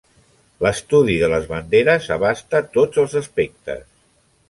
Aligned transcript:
L'estudi 0.65 1.17
de 1.25 1.29
les 1.35 1.45
banderes 1.53 2.09
abasta 2.17 2.65
tots 2.79 3.07
els 3.07 3.19
aspectes. 3.25 3.89